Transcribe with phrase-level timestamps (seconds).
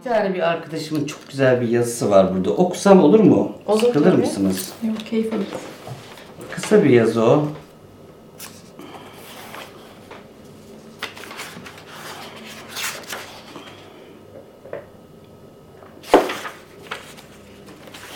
[0.00, 2.50] Bir tane bir arkadaşımın çok güzel bir yazısı var burada.
[2.50, 3.52] Okusam olur mu?
[3.66, 4.20] Olur Sıkılır tabii.
[4.20, 4.72] mısınız?
[4.86, 5.46] Yok keyif alırız.
[6.50, 7.48] Kısa bir yazı o.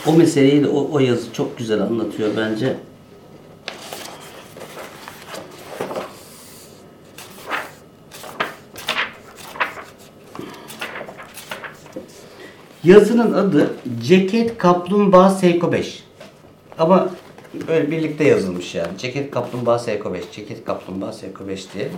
[0.07, 2.77] O meseleyi de o, o yazı çok güzel anlatıyor bence.
[12.85, 13.71] Yazının adı
[14.03, 16.05] Ceket Kaplumbağa Seiko 5.
[16.79, 17.09] Ama
[17.69, 18.99] böyle birlikte yazılmış yani.
[18.99, 20.25] Ceket Kaplumbağa Seiko 5.
[20.33, 21.91] Ceket Kaplumbağa Seiko 5 diye.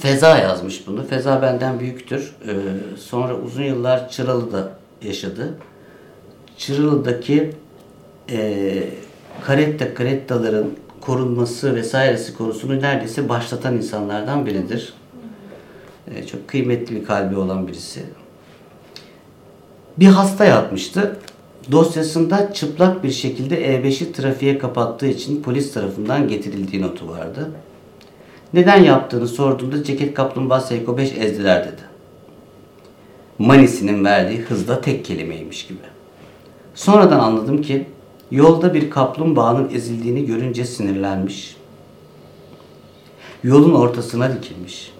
[0.00, 1.06] Feza yazmış bunu.
[1.06, 2.34] Feza benden büyüktür.
[2.48, 2.52] Ee,
[2.98, 4.72] sonra uzun yıllar Çıralı'da
[5.02, 5.58] yaşadı.
[6.58, 7.52] Çıralı'daki
[8.30, 8.88] e,
[9.46, 14.94] karetta karettaların korunması vesairesi konusunu neredeyse başlatan insanlardan biridir.
[16.14, 18.02] E, çok kıymetli bir kalbi olan birisi.
[19.96, 21.18] Bir hasta yatmıştı.
[21.72, 27.50] Dosyasında çıplak bir şekilde E5'i trafiğe kapattığı için polis tarafından getirildiği notu vardı.
[28.54, 31.82] Neden yaptığını sorduğumda ceket kaplumbağa Seiko 5 ezdiler dedi.
[33.38, 35.78] Manisi'nin verdiği hızda tek kelimeymiş gibi.
[36.74, 37.86] Sonradan anladım ki
[38.30, 41.56] yolda bir kaplumbağanın ezildiğini görünce sinirlenmiş.
[43.44, 44.95] Yolun ortasına dikilmiş.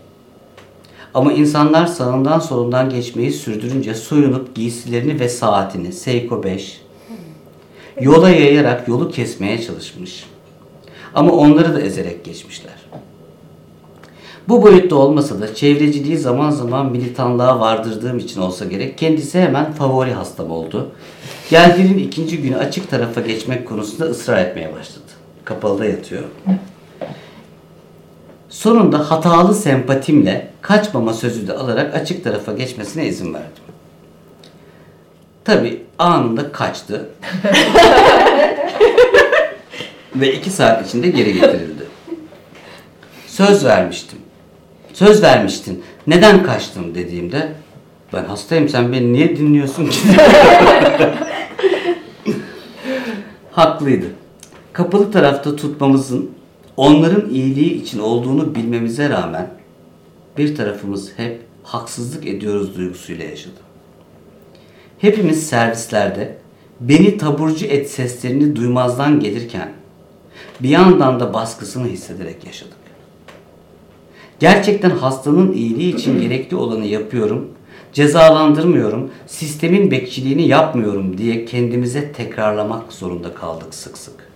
[1.16, 6.80] Ama insanlar sağından solundan geçmeyi sürdürünce soyunup giysilerini ve saatini Seiko 5
[8.00, 10.26] yola yayarak yolu kesmeye çalışmış.
[11.14, 12.74] Ama onları da ezerek geçmişler.
[14.48, 20.12] Bu boyutta olmasa da çevreciliği zaman zaman militanlığa vardırdığım için olsa gerek kendisi hemen favori
[20.12, 20.90] hastam oldu.
[21.50, 25.04] Geldiğinin ikinci günü açık tarafa geçmek konusunda ısrar etmeye başladı.
[25.44, 26.22] Kapalıda yatıyor.
[28.48, 33.50] Sonunda hatalı sempatimle kaçmama sözü de alarak açık tarafa geçmesine izin verdim.
[35.44, 37.08] Tabi anında kaçtı.
[40.16, 41.86] Ve iki saat içinde geri getirildi.
[43.26, 44.18] Söz vermiştim.
[44.92, 45.84] Söz vermiştin.
[46.06, 47.52] Neden kaçtın dediğimde
[48.12, 49.98] ben hastayım sen beni niye dinliyorsun ki?
[53.52, 54.06] Haklıydı.
[54.72, 56.30] Kapalı tarafta tutmamızın
[56.76, 59.50] onların iyiliği için olduğunu bilmemize rağmen
[60.38, 63.60] bir tarafımız hep haksızlık ediyoruz duygusuyla yaşadı.
[64.98, 66.38] Hepimiz servislerde
[66.80, 69.72] beni taburcu et seslerini duymazdan gelirken
[70.60, 72.76] bir yandan da baskısını hissederek yaşadık.
[74.40, 77.48] Gerçekten hastanın iyiliği için gerekli olanı yapıyorum,
[77.92, 84.30] cezalandırmıyorum, sistemin bekçiliğini yapmıyorum diye kendimize tekrarlamak zorunda kaldık sık sık.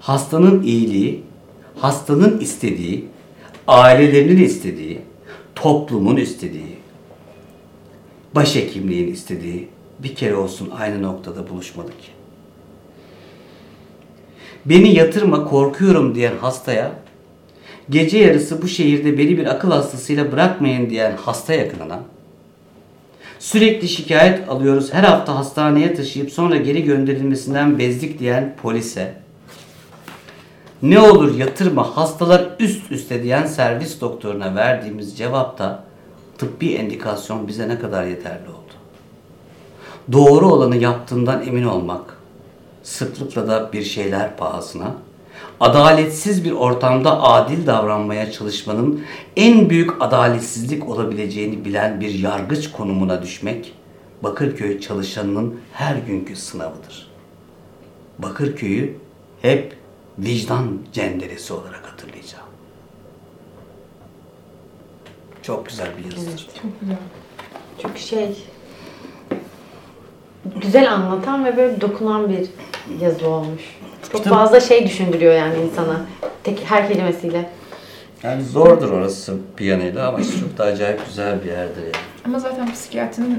[0.00, 1.22] Hastanın iyiliği,
[1.76, 3.04] hastanın istediği,
[3.66, 5.00] ailelerinin istediği,
[5.54, 6.76] toplumun istediği,
[8.34, 9.68] başhekimliğin istediği
[9.98, 11.94] bir kere olsun aynı noktada buluşmadık.
[14.64, 16.92] Beni yatırma korkuyorum diyen hastaya,
[17.90, 22.00] gece yarısı bu şehirde beni bir akıl hastasıyla bırakmayın diyen hasta yakınına,
[23.38, 29.23] sürekli şikayet alıyoruz her hafta hastaneye taşıyıp sonra geri gönderilmesinden bezdik diyen polise,
[30.84, 35.84] ne olur yatırma hastalar üst üste diyen servis doktoruna verdiğimiz cevapta
[36.38, 38.72] tıbbi endikasyon bize ne kadar yeterli oldu.
[40.12, 42.18] Doğru olanı yaptığından emin olmak,
[42.82, 44.94] sıklıkla da bir şeyler pahasına,
[45.60, 49.04] adaletsiz bir ortamda adil davranmaya çalışmanın
[49.36, 53.74] en büyük adaletsizlik olabileceğini bilen bir yargıç konumuna düşmek,
[54.22, 57.10] Bakırköy çalışanının her günkü sınavıdır.
[58.18, 58.96] Bakırköy'ü
[59.42, 59.83] hep
[60.18, 62.44] vicdan cenderesi olarak hatırlayacağım.
[65.42, 66.46] Çok güzel bir yazıdır.
[66.62, 66.96] Çok güzel.
[67.82, 68.36] Çok şey
[70.62, 72.48] güzel anlatan ve böyle dokunan bir
[73.00, 73.62] yazı olmuş.
[74.12, 76.06] Çok Kitap- fazla şey düşündürüyor yani insana.
[76.44, 77.50] Tek her kelimesiyle.
[78.22, 81.94] Yani zordur orası piyanoyla ama çok da acayip güzel bir yerdir yani.
[82.24, 83.36] Ama zaten psikiyatrinin ya,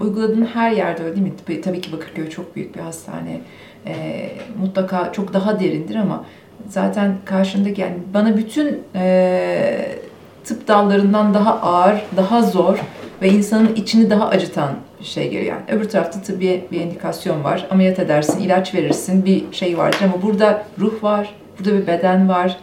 [0.00, 1.60] uyguladığın her yerde öyle değil mi?
[1.62, 3.40] Tabii, ki Bakırköy çok büyük bir hastane.
[3.86, 4.30] Ee,
[4.60, 6.24] mutlaka çok daha derindir ama
[6.68, 9.98] zaten karşındaki yani bana bütün e,
[10.44, 12.78] tıp dallarından daha ağır, daha zor
[13.22, 14.70] ve insanın içini daha acıtan
[15.00, 15.56] bir şey geliyor.
[15.56, 17.66] Yani öbür tarafta tıbbi bir endikasyon var.
[17.70, 22.56] Ameliyat edersin, ilaç verirsin, bir şey vardır ama burada ruh var, burada bir beden var,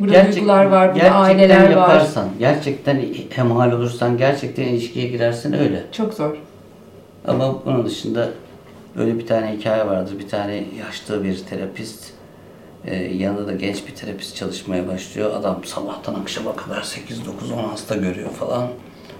[0.00, 1.70] burada duygular var, burada gerçekten aileler var.
[1.70, 3.00] yaparsan, gerçekten
[3.30, 5.82] hemhal olursan, gerçekten ilişkiye girersin öyle.
[5.92, 6.47] Çok zor.
[7.28, 8.28] Ama bunun dışında
[8.98, 10.18] öyle bir tane hikaye vardır.
[10.18, 12.18] Bir tane yaşlı bir terapist
[12.84, 15.34] Ee, yanında da genç bir terapist çalışmaya başlıyor.
[15.34, 18.68] Adam sabahtan akşama kadar 8, 9, 10 hasta görüyor falan.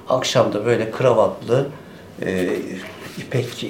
[0.09, 1.67] Akşam da böyle kravatlı,
[2.23, 2.57] e,
[3.19, 3.69] ipek e,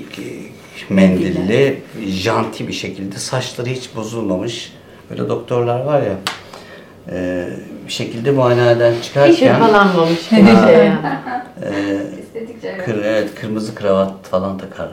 [0.95, 4.73] mendilli, janti bir şekilde saçları hiç bozulmamış.
[5.11, 6.15] Böyle doktorlar var ya
[7.13, 7.49] e,
[7.87, 10.93] bir şekilde muayenehaneden Hiç çıkarken hırpalanmamış gibi bir şey e,
[12.65, 12.85] evet.
[12.85, 14.89] Kır, evet kırmızı kravat falan takar.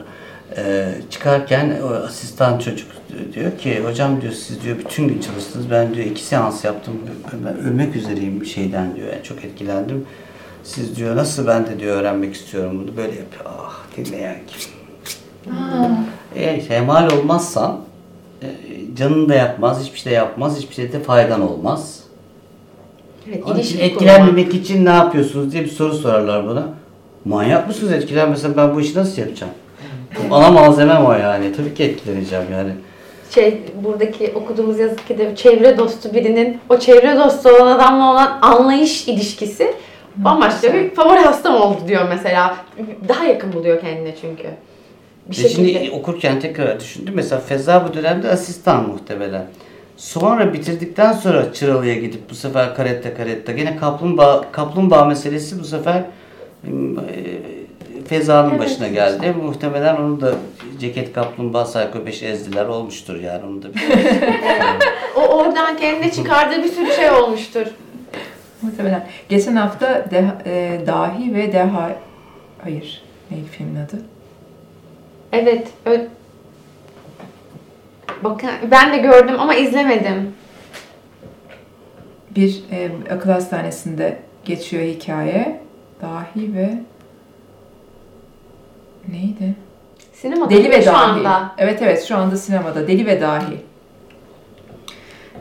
[0.56, 2.88] Ee, çıkarken o asistan çocuk
[3.34, 6.94] diyor ki hocam diyor siz diyor bütün gün çalıştınız ben diyor iki seans yaptım
[7.46, 10.06] ben ölmek üzereyim bir şeyden diyor yani çok etkilendim.
[10.64, 13.44] Siz diyor nasıl ben de diyor öğrenmek istiyorum bunu böyle yapıyor.
[13.46, 14.70] Ah dinleyen kim?
[16.34, 17.80] Eğer hemal olmazsan
[18.42, 18.46] e,
[18.96, 22.00] canını da yapmaz, hiçbir şey de yapmaz, hiçbir şeyde faydan olmaz.
[23.28, 26.68] Evet, Onun için etkilenmemek için ne yapıyorsunuz diye bir soru sorarlar bana.
[27.26, 29.52] Manyak mısınız etkilenmesem ben bu işi nasıl yapacağım?
[30.30, 31.52] Ana malzemem o yani.
[31.52, 32.70] Tabii ki etkileneceğim yani.
[33.30, 39.08] şey buradaki okuduğumuz yazıda de çevre dostu birinin o çevre dostu olan adamla olan anlayış
[39.08, 39.74] ilişkisi
[40.16, 42.56] bambaşka bir favori hastam oldu diyor mesela.
[43.08, 44.48] Daha yakın buluyor kendine çünkü.
[45.26, 45.72] Bir Ve şekilde.
[45.72, 47.14] şimdi okurken tekrar düşündüm.
[47.16, 49.46] Mesela Feza bu dönemde asistan muhtemelen.
[49.96, 55.94] Sonra bitirdikten sonra Çıralı'ya gidip bu sefer karette karette gene kaplumbağa kaplumbağa meselesi bu sefer
[55.98, 56.04] e,
[58.08, 58.60] Feza'nın Evet.
[58.60, 59.34] başına geldi.
[59.42, 60.34] Muhtemelen onu da
[60.80, 61.64] ceket kaplumbağa
[62.06, 63.68] 5 ezdiler olmuştur yani onu da
[65.16, 67.66] O oradan kendine çıkardığı bir sürü şey olmuştur.
[68.62, 69.06] Muhtemelen.
[69.28, 71.92] Geçen hafta Deha- e, Dahi ve Deha...
[72.62, 73.02] Hayır.
[73.30, 74.02] Neydi filmin adı?
[75.32, 75.68] Evet.
[75.86, 76.06] Ö-
[78.24, 80.34] Bakın ben de gördüm ama izlemedim.
[82.36, 85.60] Bir e, akıl hastanesinde geçiyor hikaye.
[86.02, 86.78] Dahi ve...
[89.08, 89.54] Neydi?
[90.12, 90.96] Sinemada Deli ve şu Dahi.
[90.96, 91.54] anda.
[91.58, 92.88] Evet evet şu anda sinemada.
[92.88, 93.56] Deli ve Dahi.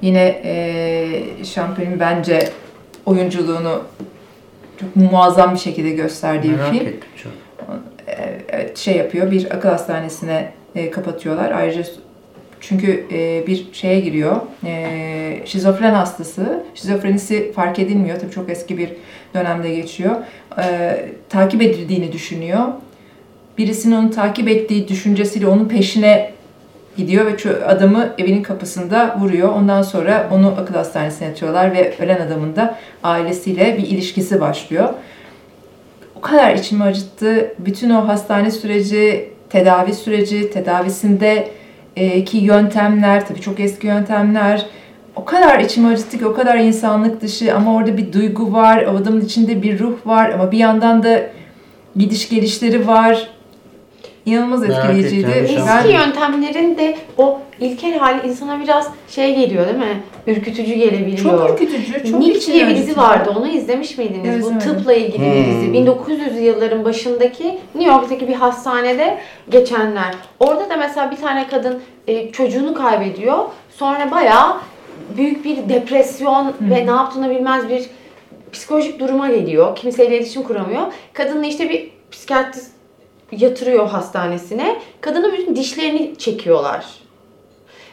[0.02, 2.50] Yine e, Şampiyon'un bence
[3.06, 3.84] oyunculuğunu
[4.80, 6.88] çok muazzam bir şekilde gösterdiği bir merak film.
[6.88, 7.32] ettim çok.
[8.48, 9.32] evet, şey yapıyor.
[9.32, 11.52] Bir akıl hastanesine e, kapatıyorlar.
[11.52, 11.84] Ayrıca
[12.60, 14.36] çünkü e, bir şeye giriyor.
[14.66, 16.64] E, şizofren hastası.
[16.76, 18.20] Şizofrenisi fark edilmiyor.
[18.20, 18.90] Tabii çok eski bir
[19.36, 20.16] dönemde geçiyor.
[20.64, 20.96] E,
[21.30, 22.60] takip edildiğini düşünüyor.
[23.58, 26.32] Birisinin onu takip ettiği düşüncesiyle onun peşine
[26.98, 29.50] gidiyor ve çö- adamı evinin kapısında vuruyor.
[29.50, 34.90] Ondan sonra onu akıl hastanesine yatıyorlar ve ölen adamın da ailesiyle bir ilişkisi başlıyor
[36.16, 37.54] o kadar içimi acıttı.
[37.60, 41.48] Bütün o hastane süreci, tedavi süreci, tedavisinde
[41.96, 44.66] e, yöntemler, tabii çok eski yöntemler.
[45.16, 48.98] O kadar içimi acıttı ki, o kadar insanlık dışı ama orada bir duygu var, o
[48.98, 51.22] adamın içinde bir ruh var ama bir yandan da
[51.96, 53.28] gidiş gelişleri var.
[54.26, 55.32] İnanılmaz etkileyiciydi.
[55.32, 60.02] Eski yöntemlerin de o ilkel hali insana biraz şey geliyor değil mi?
[60.28, 61.18] Ürkütücü gelebiliyor.
[61.18, 63.34] çok ürkütücü, çok Nick diye bir dizi vardı.
[63.38, 64.20] Onu izlemiş miydiniz?
[64.26, 64.68] Evet, Bu izlemedim.
[64.74, 65.62] tıpla ilgili bir Hmm.
[65.62, 65.74] dizi.
[65.74, 67.44] 1900 yılların başındaki
[67.76, 69.18] New York'taki bir hastanede
[69.50, 70.14] geçenler.
[70.40, 73.38] Orada da mesela bir tane kadın e, çocuğunu kaybediyor.
[73.78, 74.54] Sonra bayağı
[75.18, 77.86] büyük bir depresyon ve ne yaptığını bilmez bir
[78.54, 79.76] psikolojik duruma geliyor.
[79.76, 80.82] Kimseyle iletişim kuramıyor.
[81.14, 82.72] Kadını işte bir psikiyatrist
[83.32, 84.80] yatırıyor hastanesine.
[85.02, 86.86] Kadının bütün dişlerini çekiyorlar.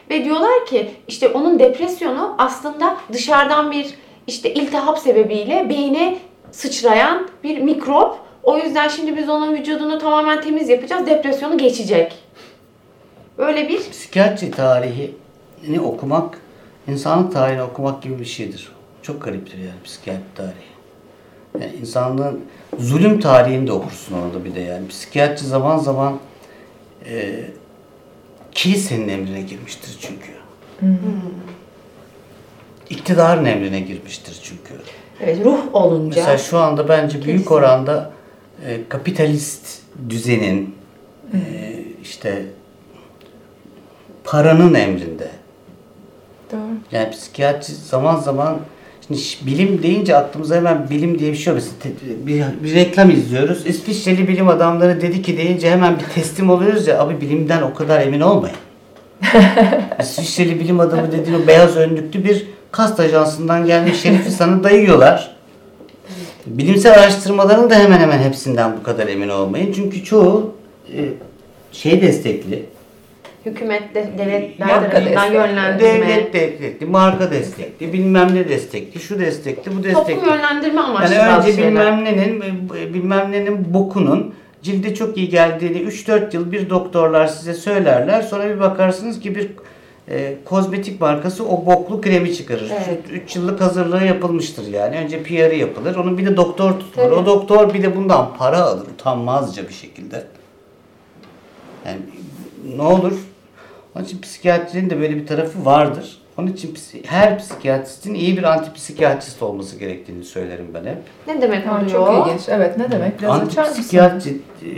[0.09, 3.87] Ve diyorlar ki işte onun depresyonu aslında dışarıdan bir
[4.27, 6.17] işte iltihap sebebiyle beyne
[6.51, 8.17] sıçrayan bir mikrop.
[8.43, 11.05] O yüzden şimdi biz onun vücudunu tamamen temiz yapacağız.
[11.07, 12.13] Depresyonu geçecek.
[13.37, 16.41] Böyle bir Psikiyatri tarihini okumak,
[16.87, 18.71] insanlık tarihini okumak gibi bir şeydir.
[19.01, 20.73] Çok gariptir yani psikiyatri tarihi.
[21.59, 22.41] Yani insanlığın
[22.79, 24.87] zulüm tarihini de okursun orada bir de yani.
[24.87, 26.19] Psikiyatri zaman zaman
[27.05, 27.45] e,
[28.51, 30.31] kilisenin emrine girmiştir çünkü.
[32.89, 34.73] İktidarın emrine girmiştir çünkü.
[35.21, 37.53] evet ruh olunca Mesela şu anda bence büyük Kesin.
[37.55, 38.11] oranda
[38.65, 40.75] e, kapitalist düzenin
[41.33, 41.39] e,
[42.01, 42.45] işte
[44.23, 45.27] paranın emrinde.
[46.51, 46.77] Doğru.
[46.91, 48.57] Yani psikiyatri zaman zaman
[49.07, 49.21] şimdi
[49.51, 51.65] bilim deyince aklımıza hemen bilim diye bir şey oluyor.
[52.25, 53.67] Bir, bir reklam izliyoruz.
[53.67, 58.01] İsviçreli bilim adamları dedi ki deyince hemen bir teslim oluyoruz ya abi bilimden o kadar
[58.01, 58.55] emin olmayın.
[59.99, 65.35] İsviçreli bilim adamı dediğin o beyaz önlüklü bir kast ajansından gelmiş herifi sana dayıyorlar.
[66.45, 69.73] Bilimsel araştırmaların da hemen hemen hepsinden bu kadar emin olmayın.
[69.75, 70.53] Çünkü çoğu
[70.97, 71.09] e,
[71.71, 72.65] şey destekli,
[73.45, 79.83] hükümet de, Marka tarafından yönlendirme, Devlet destekli, marka destekli, bilmem ne destekli, şu destekli, bu
[79.83, 80.15] destekli.
[80.15, 81.71] toplum yönlendirme amaçlı Yani önce şeyler.
[81.71, 82.43] bilmem nenin,
[82.93, 88.21] bilmem nenin bokunun cilde çok iyi geldiğini 3-4 yıl bir doktorlar size söylerler.
[88.21, 89.49] Sonra bir bakarsınız ki bir
[90.09, 92.71] e, kozmetik markası o boklu kremi çıkarır.
[92.71, 92.99] Evet.
[93.11, 94.97] 3 yıllık hazırlığı yapılmıştır yani.
[94.97, 95.95] Önce PR'ı yapılır.
[95.95, 97.11] Onun bir de doktor tutulur.
[97.11, 100.23] O doktor bir de bundan para alır utanmazca bir şekilde.
[101.85, 101.99] Yani
[102.75, 103.13] ne olur?
[103.95, 106.17] Onun için psikiyatrinin de böyle bir tarafı vardır.
[106.37, 110.97] Onun için her psikiyatristin iyi bir antipsikiyatrist olması gerektiğini söylerim ben hep.
[111.27, 111.89] Ne demek oluyor?
[111.89, 112.49] çok ilginç.
[112.49, 113.21] Evet ne demek?
[113.21, 113.31] Biraz?
[113.31, 114.69] Antipsikiyatri, e,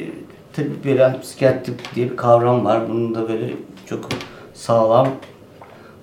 [0.54, 2.90] tabii böyle antipsikiyatri diye bir kavram var.
[2.90, 3.54] Bunun da böyle
[3.86, 4.10] çok
[4.54, 5.08] sağlam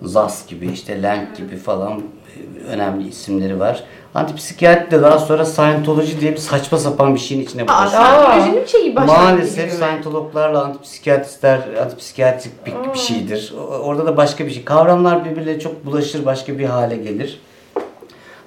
[0.03, 3.85] ZAS gibi işte Lenk gibi falan e, önemli isimleri var.
[4.15, 8.03] Antipsikiyatri de daha sonra Scientology diye bir saçma sapan bir şeyin içine Aa, bulaşıyor.
[8.05, 9.73] Scientology'nin şeyi başlangıcı Maalesef.
[9.73, 13.55] Scientologlarla antipsikiyatristler antipsikiyatrik bir, bir şeydir.
[13.59, 14.65] O- Orada da başka bir şey.
[14.65, 17.41] Kavramlar birbirine çok bulaşır, başka bir hale gelir.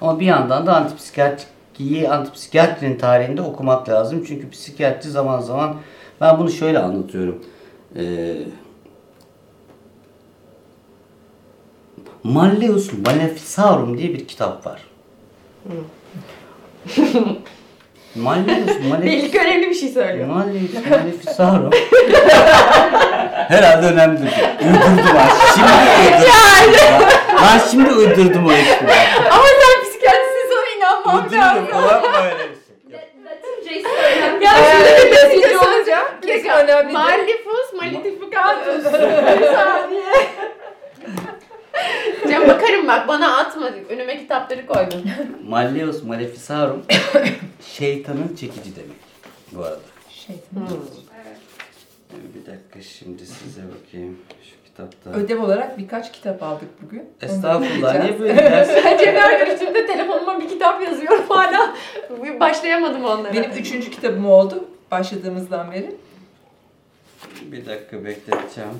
[0.00, 4.24] Ama bir yandan da antipsikiyatriyi antipsikiyatrinin tarihinde okumak lazım.
[4.28, 5.76] Çünkü psikiyatri zaman zaman
[6.20, 7.44] ben bunu şöyle anlatıyorum.
[7.96, 8.02] Ee,
[12.24, 14.82] Malleus Maleficarum diye bir kitap var.
[18.16, 20.28] Malleus Maleficarum Belli ki önemli bir şey söylüyor.
[20.28, 21.70] Malleus Maleficarum.
[23.48, 24.32] Herhalde önemlidir.
[24.60, 25.28] Uydurdum ha.
[25.54, 27.06] Şimdi uydurdum.
[27.42, 28.88] Ben şimdi uydurdum o ismi.
[29.30, 31.84] Ama sen psikiyatristsin sana inanmam Uydururum.
[31.84, 33.82] O yapma öyle bir şey.
[34.40, 36.82] Ya şimdi de Latince bir Bir dakika.
[36.92, 38.84] Malifus malitificatus.
[39.40, 40.02] Bir saniye.
[42.30, 43.70] Can bakarım bak bana atma.
[43.88, 45.02] Önüme kitapları koydum.
[45.48, 46.82] Malleus Maleficarum
[47.74, 48.96] şeytanın çekici demek
[49.52, 49.78] bu arada.
[50.10, 50.36] Şey,
[52.34, 55.10] Bir dakika şimdi size bakayım şu kitapta.
[55.10, 57.04] ödev olarak birkaç kitap aldık bugün.
[57.22, 58.68] Estağfurullah niye böyle ders?
[59.00, 61.74] Cemil üstünde telefonuma bir kitap yazıyorum hala.
[62.40, 63.32] Başlayamadım onlara.
[63.34, 65.94] Benim üçüncü kitabım oldu başladığımızdan beri.
[67.42, 68.70] Bir dakika bekleteceğim.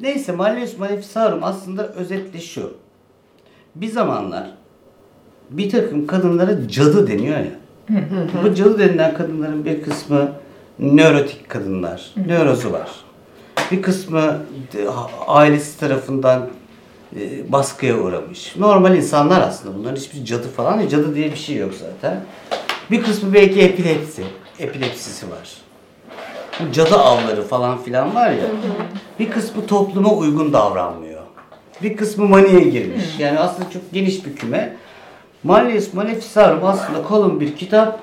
[0.00, 2.72] Neyse Malleus Maleficarum aslında özetle şu.
[3.74, 4.50] Bir zamanlar
[5.50, 7.52] bir takım kadınlara cadı deniyor ya.
[8.44, 10.32] Bu cadı denilen kadınların bir kısmı
[10.78, 12.10] nörotik kadınlar.
[12.26, 12.88] Nörozu var.
[13.72, 14.38] Bir kısmı
[15.26, 16.48] ailesi tarafından
[17.16, 18.56] e, baskıya uğramış.
[18.56, 20.90] Normal insanlar aslında bunların hiçbir cadı falan değil.
[20.90, 22.20] Cadı diye bir şey yok zaten.
[22.90, 24.24] Bir kısmı belki epilepsi.
[24.58, 25.56] Epilepsisi var.
[26.60, 28.46] Bu cadı avları falan filan var ya.
[29.20, 31.20] Bir kısmı topluma uygun davranmıyor.
[31.82, 33.04] Bir kısmı maniye girmiş.
[33.18, 34.76] Yani aslında çok geniş bir küme.
[35.44, 38.00] Malleus Maleficarum aslında kalın bir kitap.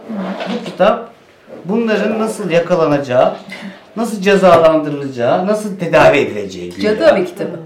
[0.49, 1.09] Bu kitap
[1.65, 3.35] bunların nasıl yakalanacağı,
[3.95, 6.81] nasıl cezalandırılacağı, nasıl tedavi edileceği.
[6.81, 7.59] Cadı Avı kitabı.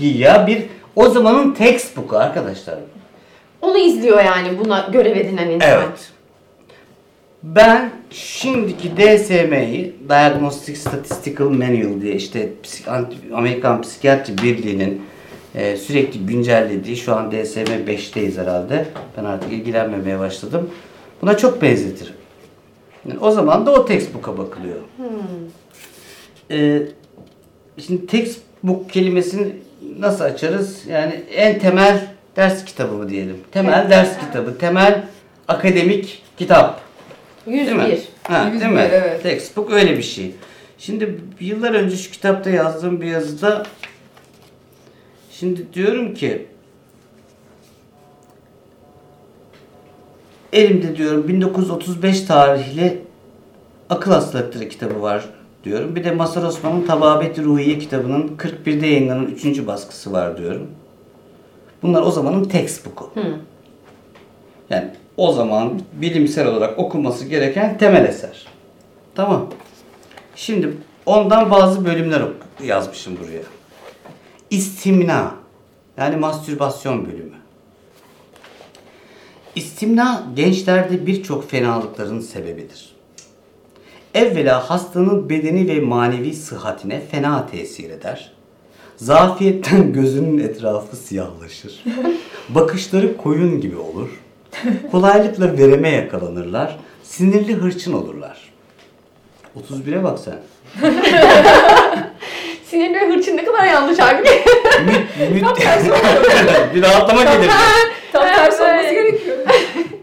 [0.00, 0.62] Güya bir
[0.96, 2.78] o zamanın textbook'u arkadaşlar.
[3.62, 5.68] Onu izliyor yani buna görev edinen insan.
[5.68, 6.10] Evet.
[7.42, 12.52] Ben şimdiki DSM'yi Diagnostic Statistical Manual diye işte
[13.34, 15.02] Amerikan Psikiyatri Birliği'nin
[15.54, 18.86] e, sürekli güncellediği şu an DSM 5'teyiz herhalde.
[19.16, 20.70] Ben artık ilgilenmemeye başladım.
[21.22, 22.14] Buna çok benzetirim.
[23.08, 24.76] Yani o zaman da o textbook'a bakılıyor.
[26.50, 26.82] E,
[27.86, 29.46] şimdi textbook kelimesini
[29.98, 30.86] nasıl açarız?
[30.86, 33.36] Yani en temel ders kitabı mı diyelim?
[33.52, 35.04] Temel ders kitabı, temel
[35.48, 36.87] akademik kitap.
[37.48, 37.82] Değil mi?
[37.82, 38.08] 101.
[38.22, 38.88] Ha, 101, değil mi?
[38.92, 39.22] evet.
[39.22, 40.34] Textbook öyle bir şey.
[40.78, 43.66] Şimdi yıllar önce şu kitapta yazdığım bir yazıda
[45.30, 46.46] şimdi diyorum ki
[50.52, 53.02] elimde diyorum 1935 tarihli
[53.90, 55.24] akıl hastalıkları kitabı var
[55.64, 55.96] diyorum.
[55.96, 59.66] Bir de Mazhar Osman'ın Tababet-i Ruhiye kitabının 41'de yayınlanan 3.
[59.66, 60.66] baskısı var diyorum.
[61.82, 63.12] Bunlar o zamanın textbook'u.
[64.70, 68.46] Yani o zaman bilimsel olarak okunması gereken temel eser.
[69.14, 69.50] Tamam.
[70.36, 72.22] Şimdi ondan bazı bölümler
[72.64, 73.42] yazmışım buraya.
[74.50, 75.34] İstimna
[75.96, 77.34] yani mastürbasyon bölümü.
[79.54, 82.92] İstimna gençlerde birçok fenalıkların sebebidir.
[84.14, 88.32] Evvela hastanın bedeni ve manevi sıhhatine fena tesir eder.
[88.96, 91.84] Zafiyetten gözünün etrafı siyahlaşır.
[92.48, 94.08] Bakışları koyun gibi olur.
[94.92, 96.78] Kolaylıkla vereme yakalanırlar.
[97.02, 98.52] Sinirli hırçın olurlar.
[99.70, 100.38] 31'e bak sen.
[102.64, 104.22] Sinirli hırçın ne kadar yanlış abi.
[104.22, 104.92] Mü,
[105.34, 105.40] mü,
[106.74, 107.50] bir rahatlama gelir.
[108.12, 109.36] Tam tersi olması gerekiyor.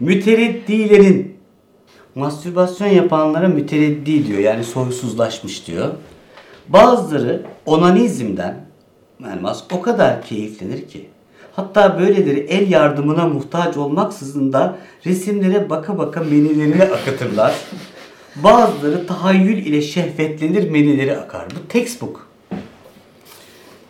[0.00, 1.36] Mütereddilerin
[2.14, 4.38] mastürbasyon yapanlara mütereddi diyor.
[4.38, 5.90] Yani soysuzlaşmış diyor.
[6.68, 8.66] Bazıları onanizmden
[9.24, 11.10] yani mas o kadar keyiflenir ki
[11.56, 17.54] Hatta böyleleri el yardımına muhtaç olmaksızın da resimlere baka baka menilerini akıtırlar.
[18.36, 21.44] Bazıları tahayyül ile şehvetlenir menileri akar.
[21.44, 22.28] Bu textbook.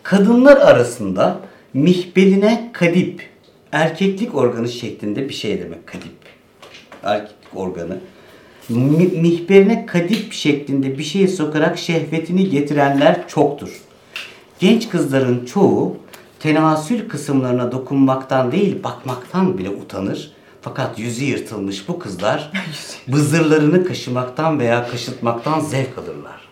[0.03, 1.39] Kadınlar arasında
[1.73, 3.29] mihbeline kadip,
[3.71, 6.17] erkeklik organı şeklinde bir şey demek kadip.
[7.03, 7.97] Erkeklik organı.
[8.69, 13.81] Mi- mihberine kadip şeklinde bir şey sokarak şehvetini getirenler çoktur.
[14.59, 15.97] Genç kızların çoğu
[16.39, 20.31] tenasül kısımlarına dokunmaktan değil bakmaktan bile utanır.
[20.61, 22.51] Fakat yüzü yırtılmış bu kızlar
[23.07, 26.47] bızırlarını kaşımaktan veya kaşıtmaktan zevk alırlar.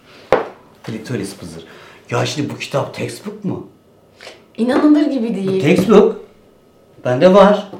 [0.83, 1.63] Klitoris bızır.
[2.09, 3.67] Ya şimdi bu kitap textbook mu?
[4.57, 5.61] İnanılır gibi değil.
[5.61, 6.21] Textbook.
[7.05, 7.71] Bende var.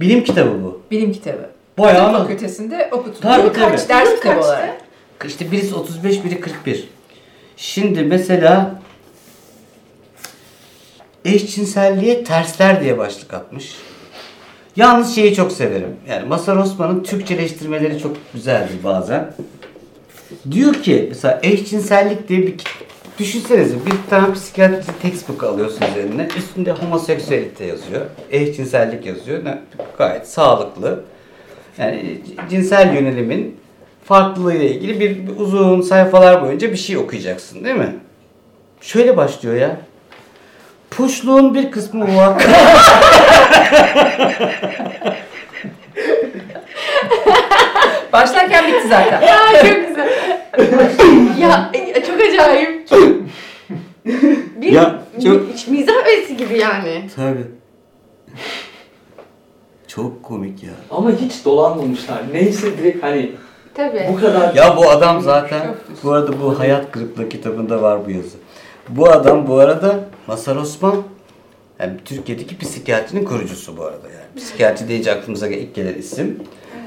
[0.00, 0.80] Bilim kitabı bu.
[0.90, 1.50] Bilim kitabı.
[1.78, 2.26] Bayağı Tıp mı?
[2.26, 3.36] fakültesinde okutuluyor.
[3.36, 3.70] Tabii, tabii.
[3.70, 4.80] Kaç ders kitabı olarak.
[5.26, 6.88] İşte birisi 35, biri 41.
[7.56, 8.82] Şimdi mesela
[11.24, 13.74] eşcinselliğe tersler diye başlık atmış.
[14.76, 15.96] Yalnız şeyi çok severim.
[16.08, 19.34] Yani Mazhar Osman'ın Türkçeleştirmeleri çok güzeldir bazen.
[20.50, 22.54] Diyor ki mesela eşcinsellik diye bir
[23.18, 26.28] düşünsenize bir tane psikiyatri textbook alıyorsunuz eline.
[26.38, 28.00] Üstünde homoseksüelite yazıyor.
[28.30, 29.42] Eşcinsellik yazıyor.
[29.98, 31.04] Gayet sağlıklı.
[31.78, 33.56] Yani cinsel yönelimin
[34.04, 37.96] farklılığı ile ilgili bir, bir uzun sayfalar boyunca bir şey okuyacaksın değil mi?
[38.80, 39.80] Şöyle başlıyor ya.
[40.96, 42.50] Puşluğun bir kısmı muhakkak.
[48.12, 49.22] Başlarken bitti zaten.
[49.22, 50.08] Ya çok güzel.
[51.40, 52.90] ya e, çok acayip.
[54.56, 57.10] Bir, Ya, çok- mizah öğesi gibi yani.
[57.16, 57.44] Tabii.
[59.88, 60.70] Çok komik ya.
[60.90, 62.18] Ama hiç dolanmamışlar.
[62.32, 63.32] Neyse direkt hani
[63.74, 64.06] Tabii.
[64.12, 65.60] bu kadar Ya bu adam zaten
[66.02, 68.36] bu arada bu Hayat Kırıklığı kitabında var bu yazı.
[68.88, 70.94] Bu adam bu arada Masar Osman
[71.80, 74.24] yani Türkiye'deki psikiyatrinin kurucusu bu arada yani.
[74.36, 76.38] Psikiyatri deyince aklımıza ilk gelen isim.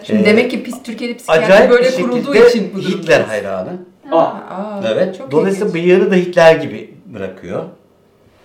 [0.03, 2.97] Şimdi Ee, demek ki pis Türkiye'de psikiyatri böyle kurulduğu için bu durumda.
[3.03, 3.69] Hitler hayranı.
[4.11, 5.17] Aa, Aa, Evet.
[5.17, 5.83] çok Dolayısıyla ilginç.
[5.83, 7.63] bıyığını da Hitler gibi bırakıyor.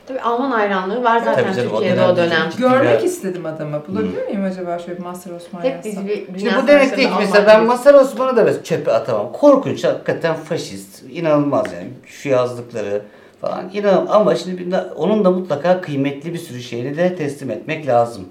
[0.07, 2.51] Tabii Alman hayranlığı var zaten Tabii canım, o Türkiye'de dönem o dönem.
[2.59, 3.83] Görmek bir- istedim adamı.
[3.89, 6.09] Bulabilir miyim acaba şöyle bir Master Osman Hep biz yazsam?
[6.09, 9.33] bir Şimdi bu demek değil ki mesela ben Masar Osman'ı da çöpe atamam.
[9.33, 11.03] Korkunç hakikaten faşist.
[11.11, 11.89] inanılmaz yani.
[12.07, 13.03] Şu yazdıkları
[13.43, 17.87] falan inan ama şimdi bir onun da mutlaka kıymetli bir sürü şeyini de teslim etmek
[17.87, 18.29] lazım.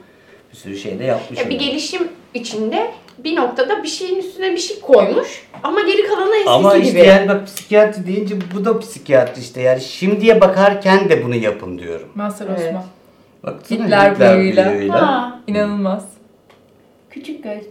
[0.51, 1.39] Bir sürü şey de yapmış.
[1.39, 1.69] Ya bir oluyor.
[1.69, 2.91] gelişim içinde
[3.23, 6.85] bir noktada bir şeyin üstüne bir şey koymuş ama geri kalanı eskisi Ama gibi.
[6.87, 11.77] işte yani bak psikiyatri deyince bu da psikiyatri işte yani şimdiye bakarken de bunu yapın
[11.77, 12.09] diyorum.
[12.15, 12.59] Master Evet.
[12.67, 12.83] Osman.
[13.43, 14.71] Baksana Hitler bıyığıyla.
[14.71, 15.01] bıyığıyla.
[15.01, 16.05] Ha, İnanılmaz.
[17.09, 17.63] Küçük göz.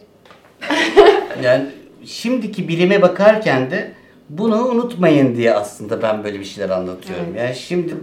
[1.42, 1.66] Yani
[2.04, 3.92] şimdiki bilime bakarken de
[4.30, 7.36] bunu unutmayın diye aslında ben böyle bir şeyler anlatıyorum.
[7.38, 7.94] Yani şimdi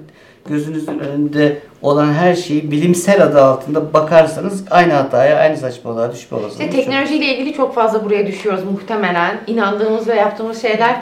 [0.46, 6.60] gözünüzün önünde olan her şeyi bilimsel adı altında bakarsanız aynı hataya, aynı saçmalığa düşme olasılığınız
[6.60, 9.42] İşte teknolojiyle ilgili çok fazla buraya düşüyoruz muhtemelen.
[9.48, 11.02] İnandığımız ve yaptığımız şeyler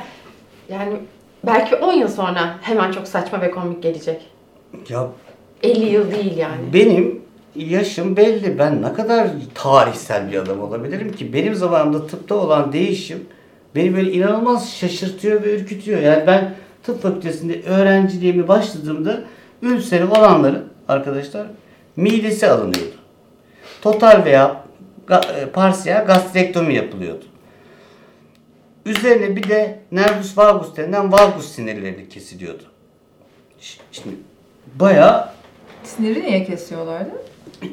[0.69, 0.93] yani
[1.45, 4.21] belki 10 yıl sonra hemen çok saçma ve komik gelecek.
[4.89, 5.07] Ya
[5.63, 6.73] 50 yıl değil yani.
[6.73, 7.21] benim
[7.55, 8.59] yaşım belli.
[8.59, 11.33] Ben ne kadar tarihsel bir adam olabilirim ki?
[11.33, 13.25] Benim zamanımda tıpta olan değişim
[13.75, 16.01] beni böyle inanılmaz şaşırtıyor ve ürkütüyor.
[16.01, 19.21] Yani ben tıp fakültesinde öğrenciliğimi başladığımda
[19.61, 21.47] ülseri olanların arkadaşlar
[21.95, 22.95] midesi alınıyordu.
[23.81, 24.63] Total veya
[25.09, 27.25] e, parsiyel gastrektomi yapılıyordu.
[28.85, 32.63] Üzerine bir de nervus vagus denilen vagus sinirleri kesiliyordu.
[33.91, 34.15] Şimdi
[34.75, 35.29] bayağı
[35.83, 37.11] Siniri niye kesiyorlardı?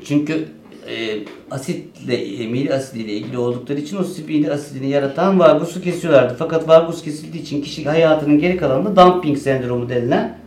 [0.04, 0.48] çünkü
[0.88, 1.18] e,
[1.50, 6.36] asitle, emil asidiyle ilgili oldukları için o sibili asidini yaratan vagusu kesiyorlardı.
[6.38, 10.38] Fakat vagus kesildiği için kişi hayatının geri kalanında dumping sendromu denilen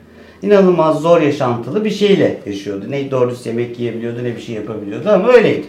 [0.42, 2.86] inanılmaz zor yaşantılı bir şeyle yaşıyordu.
[2.90, 5.66] Ne doğru yemek yiyebiliyordu ne bir şey yapabiliyordu ama öyleydi.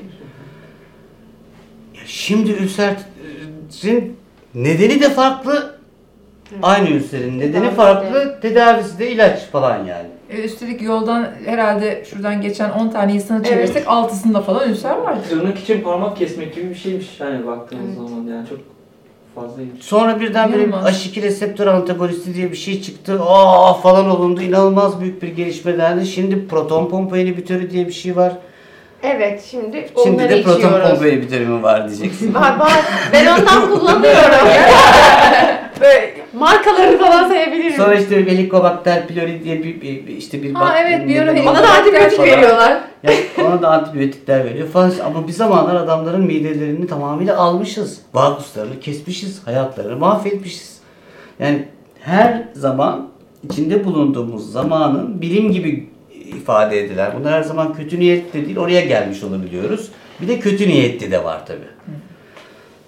[1.95, 4.17] Ya şimdi ülserin
[4.55, 5.77] nedeni de farklı.
[6.63, 8.39] Aynı ülserin nedeni farklı.
[8.43, 10.09] Tedavisi de ilaç falan yani.
[10.31, 15.23] E, üstelik yoldan herhalde şuradan geçen 10 tane insanı çevirsek altısında falan ülser vardır.
[15.29, 18.09] tırnak için parmak kesmek gibi bir şeymiş yani baktığınız Evet.
[18.09, 18.59] zaman yani çok
[19.35, 19.85] fazlaymış.
[19.85, 21.07] Sonra birdenbire İnanılmaz.
[21.07, 23.21] H2 reseptör antagonisti diye bir şey çıktı.
[23.23, 24.41] Aa falan olundu.
[24.43, 26.07] İnanılmaz büyük bir gelişme dendi.
[26.07, 28.33] Şimdi proton pompa inhibitörü diye bir şey var.
[29.03, 30.89] Evet şimdi Şimdi onları de proton içiyoruz.
[30.91, 32.35] pompa inhibitörü mü var diyeceksin.
[32.35, 32.73] Var var.
[33.13, 34.49] Ben ondan kullanıyorum.
[35.81, 37.73] Böyle markaları falan sayabilirim.
[37.73, 41.63] Sonra işte Helicobacter pylori diye bir, bir- bir- işte bir Ha, bak- evet, olan- Ona
[41.63, 42.31] da antibiyotik falan.
[42.31, 42.81] veriyorlar.
[43.03, 44.93] Yani ona da antibiyotikler veriyor falan.
[45.05, 48.01] Ama bir zamanlar adamların midelerini tamamıyla almışız.
[48.15, 49.47] Vaguslarını kesmişiz.
[49.47, 50.79] Hayatlarını mahvetmişiz.
[51.39, 51.69] Yani
[52.01, 53.09] her zaman
[53.51, 55.89] içinde bulunduğumuz zamanın bilim gibi
[56.27, 57.13] ifade edilen.
[57.21, 59.89] Bunlar her zaman kötü niyetli değil, oraya gelmiş olabiliyoruz.
[60.21, 61.69] Bir de kötü niyetli de var tabii.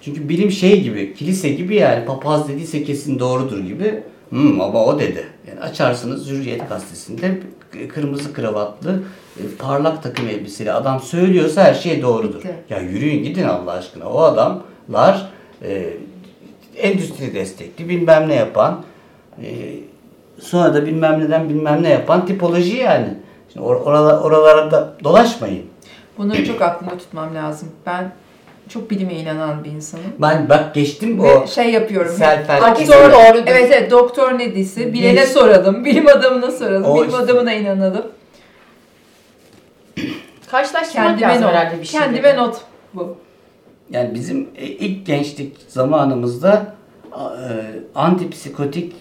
[0.01, 4.03] Çünkü bilim şey gibi, kilise gibi yani papaz dediyse kesin doğrudur gibi.
[4.29, 5.27] Hmm, ama o dedi.
[5.47, 7.39] Yani açarsınız Hürriyet gazetesinde
[7.93, 9.03] kırmızı kravatlı,
[9.37, 12.39] e, parlak takım elbiseli adam söylüyorsa her şey doğrudur.
[12.39, 12.55] Bitti.
[12.69, 14.09] Ya yürüyün gidin Allah aşkına.
[14.09, 15.29] O adamlar
[15.63, 15.93] e,
[16.77, 18.81] endüstri destekli bilmem ne yapan,
[19.43, 19.49] e,
[20.41, 23.07] sonra da bilmem neden bilmem ne yapan tipoloji yani.
[23.53, 25.65] Şimdi or- oralar, oralarda dolaşmayın.
[26.17, 27.69] Bunları çok aklımda tutmam lazım.
[27.85, 28.11] Ben
[28.69, 30.03] çok bilime inanan bir insanım.
[30.19, 32.11] Ben bak geçtim o Ve şey yapıyorum.
[32.61, 33.43] Doktor, doğrudur.
[33.47, 37.53] evet evet doktor ne diyse bilene Biz- soralım, bilim adamına soralım, O bilim işte- adamına
[37.53, 38.05] inanalım.
[40.51, 41.99] Karşılaştırmak Kendime lazım not, herhalde bir şey.
[41.99, 42.61] kendime not
[42.93, 43.17] bu.
[43.89, 46.75] Yani bizim e, ilk gençlik zamanımızda
[47.11, 47.19] e,
[47.95, 48.95] antipsikotik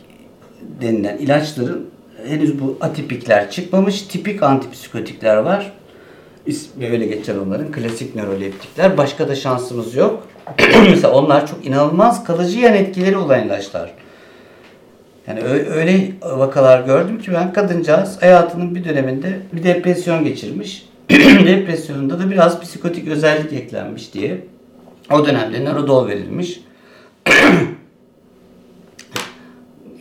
[0.80, 1.90] denilen ilaçların
[2.26, 4.02] henüz bu atipikler çıkmamış.
[4.02, 5.72] Tipik antipsikotikler var.
[6.48, 7.72] İsmi öyle geçer onların.
[7.72, 8.96] Klasik nöroleptikler.
[8.96, 10.26] Başka da şansımız yok.
[10.90, 13.90] Mesela onlar çok inanılmaz kalıcı yan etkileri olan ilaçlar.
[15.26, 15.42] Yani
[15.74, 20.88] öyle vakalar gördüm ki ben kadıncağız hayatının bir döneminde bir depresyon geçirmiş.
[21.46, 24.44] Depresyonunda da biraz psikotik özellik eklenmiş diye.
[25.12, 26.60] O dönemde Narodol verilmiş.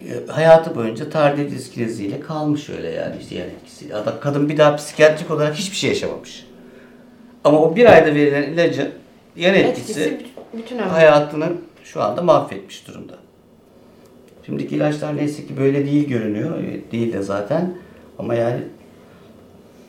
[0.08, 3.96] E, Hayatı boyunca tardiv diskineziyle kalmış öyle yani işte yan etkisiyle.
[3.96, 6.46] Adam, kadın bir daha psikiyatrik olarak hiçbir şey yaşamamış.
[7.44, 8.90] Ama o bir ayda verilen ilacın
[9.36, 10.26] yan etkisi, Etkisi
[10.58, 11.50] bütün hayatını
[11.84, 13.14] şu anda mahvetmiş durumda.
[14.46, 16.58] Şimdiki ilaçlar neyse ki böyle değil görünüyor.
[16.70, 17.76] Evet, Değil de zaten.
[18.20, 18.62] Ama yani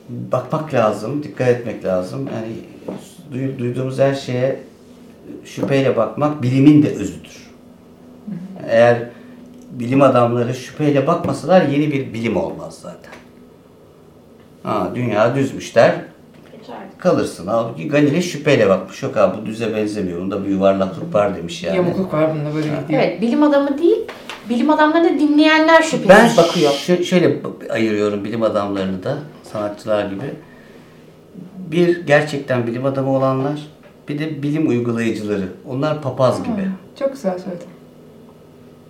[0.08, 2.28] bakmak lazım, dikkat etmek lazım.
[2.34, 2.52] Yani
[3.32, 4.56] duy- duyduğumuz her şeye
[5.44, 7.50] şüpheyle bakmak bilimin de özüdür.
[8.68, 9.08] Eğer
[9.70, 13.12] bilim adamları şüpheyle bakmasalar yeni bir bilim olmaz zaten.
[14.62, 15.94] Ha, dünya düzmüş der,
[16.58, 16.78] Geçerli.
[16.98, 17.46] kalırsın.
[17.46, 19.02] Halbuki Galilei şüpheyle bakmış.
[19.02, 20.20] Yok abi bu düze benzemiyor.
[20.20, 21.76] Bunda bir yuvarlaklık var demiş yani.
[21.76, 23.02] Yamukluk var bunda böyle gidiyor.
[23.02, 23.98] Evet bilim adamı değil,
[24.48, 26.70] bilim adamlarını dinleyenler şüphesiz Ben bakıyor.
[26.72, 27.36] şö- şöyle
[27.70, 29.18] ayırıyorum bilim adamlarını da
[29.52, 30.34] sanatçılar gibi.
[31.56, 33.60] Bir gerçekten bilim adamı olanlar,
[34.08, 35.48] bir de bilim uygulayıcıları.
[35.68, 36.68] Onlar papaz gibi.
[36.98, 37.66] Çok güzel söyledin.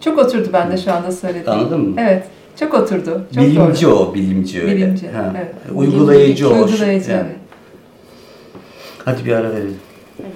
[0.00, 1.46] Çok oturdu bende şu anda söylediğin.
[1.46, 1.96] Anladın mı?
[2.00, 2.24] Evet.
[2.60, 3.22] Çok oturdu.
[3.34, 3.94] Çok bilimci doğru.
[3.94, 4.76] o, bilimci öyle.
[4.76, 5.34] Bilimci, Ha.
[5.36, 5.54] evet.
[5.74, 6.52] Uygulayıcı o.
[6.52, 7.22] Uygulayıcı, Yani.
[7.26, 7.36] evet.
[9.04, 9.76] Hadi bir ara verelim.
[10.20, 10.32] Evet.